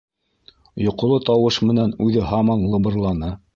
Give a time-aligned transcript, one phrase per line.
[0.85, 3.33] Йоҡоло тауыш менән үҙе һаман лыбырланы: